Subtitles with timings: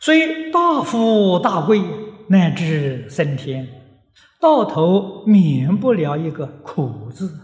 [0.00, 1.78] 所以大富大贵
[2.28, 3.68] 乃至升天，
[4.40, 7.38] 到头免不了一个苦字。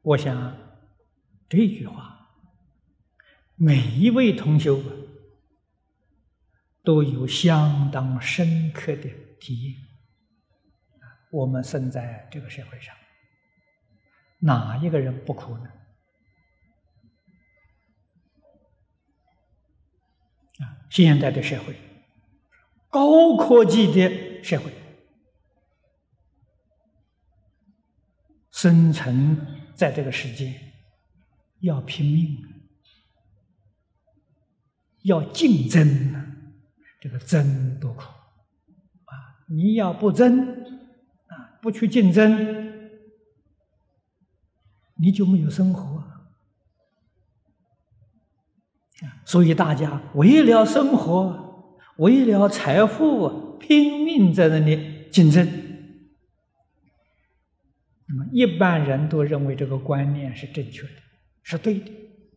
[0.00, 0.56] 我想
[1.50, 2.28] 这句话，
[3.56, 4.82] 每一位同修
[6.82, 9.76] 都有相当深刻的体验。
[11.30, 12.94] 我们生在这个社会上，
[14.38, 15.70] 哪一个人不苦呢？
[20.92, 21.74] 现代的社会，
[22.90, 24.70] 高科技的社会，
[28.50, 29.38] 生存
[29.74, 30.54] 在这个世界
[31.60, 32.36] 要拼命，
[35.04, 35.88] 要竞争，
[37.00, 39.40] 这个争多苦啊！
[39.48, 40.46] 你要不争
[41.28, 41.58] 啊。
[41.62, 43.00] 不去竞争，
[44.96, 45.91] 你就没有生活。
[49.24, 55.46] 所以大家为了生活，为了财富，拼命在那里竞争。
[58.06, 60.92] 那么一般人都认为这个观念是正确的，
[61.42, 61.90] 是对的。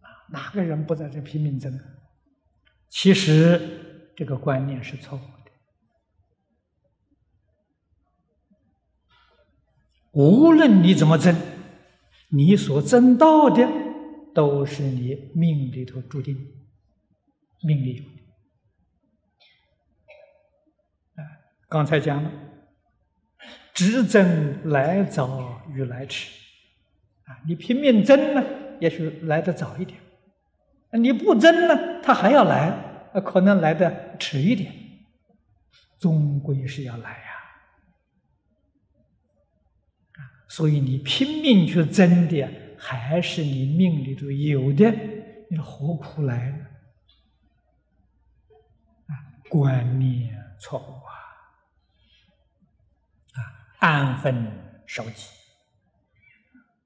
[0.00, 1.72] 啊，哪个人不在这拼命争？
[2.88, 5.50] 其实这个观念是错误的。
[10.12, 11.34] 无论你怎么争，
[12.28, 13.66] 你所争到的
[14.34, 16.36] 都是你命里头注定，
[17.62, 18.04] 命里有。
[21.22, 21.26] 啊，
[21.68, 22.30] 刚才讲了，
[23.74, 26.30] 只争来早与来迟。
[27.24, 28.42] 啊，你拼命争呢，
[28.80, 29.98] 也许来的早一点；
[30.98, 34.72] 你不争呢，他还要来，可能来的迟一点，
[35.98, 37.28] 终归是要来呀。
[40.14, 42.46] 啊所以你拼命去争的，
[42.84, 44.90] 还是你命里头有的，
[45.48, 46.66] 你何苦来呢？
[49.06, 49.14] 啊，
[49.48, 51.14] 观念错误啊！
[53.34, 53.38] 啊，
[53.78, 55.28] 安分守己，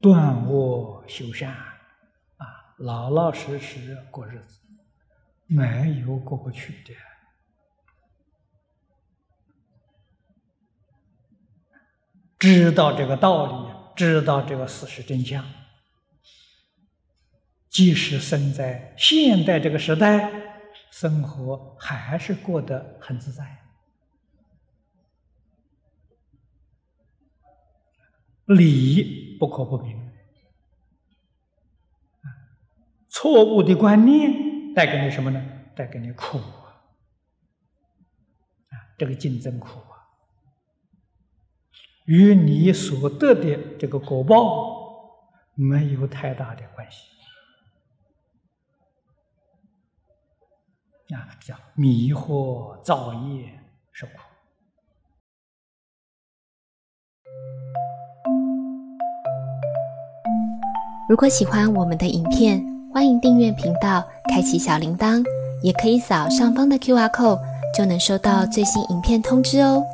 [0.00, 4.58] 断恶修善，啊，老老实实过日子，
[5.46, 6.92] 没有过不去的。
[12.36, 15.42] 知道这个道理，知道这个事实真相，
[17.74, 20.30] 即使生在现代这个时代，
[20.92, 23.44] 生活还是过得很自在。
[28.44, 30.12] 理不可不明，
[33.08, 35.44] 错误的观念带给你什么呢？
[35.74, 36.78] 带给你苦啊！
[38.70, 39.98] 啊，这个竞争苦啊。
[42.04, 47.08] 与你所得的这个果报没有太大的关系，
[51.10, 53.50] 啊，叫迷惑造业
[53.92, 54.12] 受苦。
[61.08, 65.22] 如果喜欢我们的影片，欢迎订阅频道，开启小铃铛，
[65.62, 67.40] 也可以扫上方的 Q R code，
[67.76, 69.84] 就能收到最新影片通知哦。